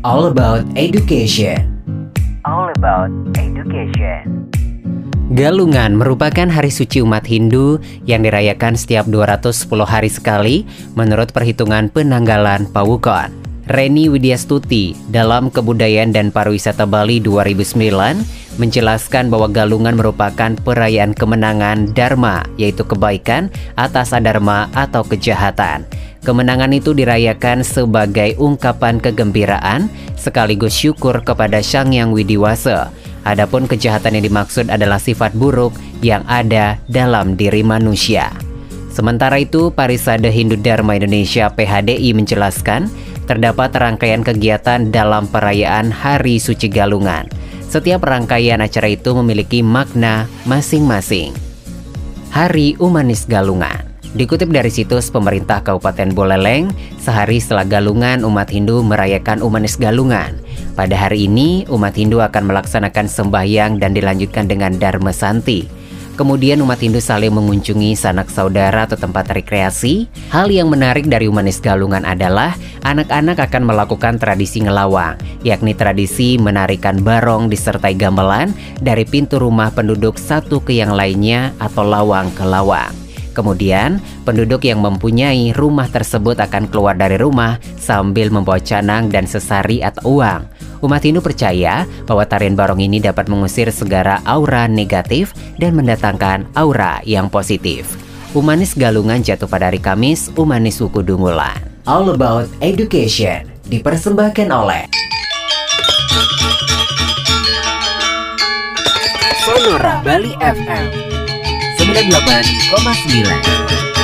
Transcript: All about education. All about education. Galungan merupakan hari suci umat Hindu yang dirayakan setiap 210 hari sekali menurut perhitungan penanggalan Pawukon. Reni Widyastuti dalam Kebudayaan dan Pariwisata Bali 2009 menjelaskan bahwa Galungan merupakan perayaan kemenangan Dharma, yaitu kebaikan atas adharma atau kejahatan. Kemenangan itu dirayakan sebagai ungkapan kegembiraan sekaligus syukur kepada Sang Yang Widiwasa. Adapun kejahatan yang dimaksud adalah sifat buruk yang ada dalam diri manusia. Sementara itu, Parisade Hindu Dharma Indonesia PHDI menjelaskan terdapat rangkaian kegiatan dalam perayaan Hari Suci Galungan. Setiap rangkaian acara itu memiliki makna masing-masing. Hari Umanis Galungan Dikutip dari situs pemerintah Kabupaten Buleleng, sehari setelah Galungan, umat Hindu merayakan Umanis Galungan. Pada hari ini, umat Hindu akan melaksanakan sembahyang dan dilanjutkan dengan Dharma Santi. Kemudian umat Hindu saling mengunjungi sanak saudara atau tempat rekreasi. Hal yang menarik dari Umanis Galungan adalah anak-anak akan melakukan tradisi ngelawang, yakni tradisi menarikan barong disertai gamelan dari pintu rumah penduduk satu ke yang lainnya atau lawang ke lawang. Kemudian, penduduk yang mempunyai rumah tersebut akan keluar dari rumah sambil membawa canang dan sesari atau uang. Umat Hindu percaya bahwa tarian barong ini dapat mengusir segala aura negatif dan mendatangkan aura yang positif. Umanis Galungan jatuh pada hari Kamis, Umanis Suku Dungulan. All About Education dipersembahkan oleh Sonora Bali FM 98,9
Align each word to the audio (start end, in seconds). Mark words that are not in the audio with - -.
All 0.00 0.32
about 0.32 0.64
education. 0.80 1.76
All 2.48 2.72
about 2.72 3.12
education. 3.36 4.48
Galungan 5.36 6.00
merupakan 6.00 6.48
hari 6.48 6.72
suci 6.72 7.04
umat 7.04 7.28
Hindu 7.28 7.76
yang 8.08 8.24
dirayakan 8.24 8.80
setiap 8.80 9.04
210 9.04 9.68
hari 9.84 10.08
sekali 10.08 10.64
menurut 10.96 11.36
perhitungan 11.36 11.92
penanggalan 11.92 12.64
Pawukon. 12.72 13.28
Reni 13.68 14.08
Widyastuti 14.08 14.96
dalam 15.12 15.52
Kebudayaan 15.52 16.16
dan 16.16 16.32
Pariwisata 16.32 16.88
Bali 16.88 17.20
2009 17.20 18.56
menjelaskan 18.56 19.28
bahwa 19.28 19.52
Galungan 19.52 20.00
merupakan 20.00 20.56
perayaan 20.64 21.12
kemenangan 21.12 21.92
Dharma, 21.92 22.48
yaitu 22.56 22.88
kebaikan 22.88 23.52
atas 23.76 24.16
adharma 24.16 24.72
atau 24.72 25.04
kejahatan. 25.04 25.84
Kemenangan 26.20 26.76
itu 26.76 26.92
dirayakan 26.92 27.64
sebagai 27.64 28.36
ungkapan 28.36 29.00
kegembiraan 29.00 29.88
sekaligus 30.20 30.76
syukur 30.76 31.24
kepada 31.24 31.64
Sang 31.64 31.96
Yang 31.96 32.20
Widiwasa. 32.20 32.92
Adapun 33.24 33.64
kejahatan 33.64 34.20
yang 34.20 34.24
dimaksud 34.28 34.68
adalah 34.68 35.00
sifat 35.00 35.32
buruk 35.32 35.72
yang 36.04 36.20
ada 36.28 36.76
dalam 36.92 37.40
diri 37.40 37.64
manusia. 37.64 38.28
Sementara 38.92 39.40
itu, 39.40 39.72
Parisade 39.72 40.28
Hindu 40.28 40.60
Dharma 40.60 41.00
Indonesia 41.00 41.48
PHDI 41.48 42.12
menjelaskan 42.12 42.92
terdapat 43.24 43.72
rangkaian 43.72 44.20
kegiatan 44.20 44.92
dalam 44.92 45.24
perayaan 45.24 45.88
Hari 45.88 46.36
Suci 46.36 46.68
Galungan. 46.68 47.32
Setiap 47.64 48.04
rangkaian 48.04 48.60
acara 48.60 48.92
itu 48.92 49.16
memiliki 49.16 49.64
makna 49.64 50.28
masing-masing. 50.44 51.32
Hari 52.34 52.76
Umanis 52.76 53.24
Galungan 53.24 53.89
Dikutip 54.10 54.50
dari 54.50 54.74
situs 54.74 55.06
pemerintah 55.06 55.62
Kabupaten 55.62 56.10
Buleleng, 56.10 56.74
sehari 56.98 57.38
setelah 57.38 57.62
Galungan, 57.62 58.26
umat 58.26 58.50
Hindu 58.50 58.82
merayakan 58.82 59.38
Umanis 59.38 59.78
Galungan. 59.78 60.34
Pada 60.74 60.98
hari 60.98 61.30
ini, 61.30 61.62
umat 61.70 61.94
Hindu 61.94 62.18
akan 62.18 62.50
melaksanakan 62.50 63.06
sembahyang 63.06 63.78
dan 63.78 63.94
dilanjutkan 63.94 64.50
dengan 64.50 64.74
Dharma 64.74 65.14
Santi. 65.14 65.62
Kemudian 66.18 66.58
umat 66.58 66.82
Hindu 66.82 66.98
saling 66.98 67.30
mengunjungi 67.30 67.94
sanak 67.94 68.34
saudara 68.34 68.90
atau 68.90 68.98
tempat 68.98 69.30
rekreasi. 69.30 70.10
Hal 70.34 70.50
yang 70.50 70.74
menarik 70.74 71.06
dari 71.06 71.30
Umanis 71.30 71.62
Galungan 71.62 72.02
adalah 72.02 72.58
anak-anak 72.82 73.38
akan 73.38 73.62
melakukan 73.62 74.18
tradisi 74.18 74.58
ngelawang, 74.58 75.22
yakni 75.46 75.70
tradisi 75.70 76.34
menarikan 76.34 76.98
barong 76.98 77.46
disertai 77.46 77.94
gamelan 77.94 78.50
dari 78.82 79.06
pintu 79.06 79.38
rumah 79.38 79.70
penduduk 79.70 80.18
satu 80.18 80.58
ke 80.58 80.74
yang 80.82 80.98
lainnya 80.98 81.54
atau 81.62 81.86
lawang 81.86 82.26
ke 82.34 82.42
lawang. 82.42 82.90
Kemudian, 83.40 84.04
penduduk 84.28 84.68
yang 84.68 84.84
mempunyai 84.84 85.56
rumah 85.56 85.88
tersebut 85.88 86.36
akan 86.44 86.68
keluar 86.68 86.92
dari 86.92 87.16
rumah 87.16 87.56
sambil 87.80 88.28
membawa 88.28 88.60
canang 88.60 89.08
dan 89.08 89.24
sesari 89.24 89.80
atau 89.80 90.20
uang. 90.20 90.44
Umat 90.84 91.00
Hindu 91.00 91.24
percaya 91.24 91.88
bahwa 92.04 92.28
tarian 92.28 92.52
barong 92.52 92.84
ini 92.84 93.00
dapat 93.00 93.32
mengusir 93.32 93.72
segala 93.72 94.20
aura 94.28 94.68
negatif 94.68 95.32
dan 95.56 95.72
mendatangkan 95.72 96.52
aura 96.52 97.00
yang 97.08 97.32
positif. 97.32 97.88
Umanis 98.36 98.76
Galungan 98.76 99.24
jatuh 99.24 99.48
pada 99.48 99.72
hari 99.72 99.80
Kamis, 99.80 100.28
Umanis 100.36 100.76
Suku 100.76 101.00
Dungulan. 101.00 101.64
All 101.88 102.12
About 102.12 102.44
Education 102.60 103.48
dipersembahkan 103.72 104.52
oleh 104.52 104.84
Sonora 109.40 110.04
Bali 110.04 110.36
FM 110.36 110.86
98,9 111.92 113.99